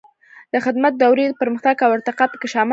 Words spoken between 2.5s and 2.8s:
شامله ده.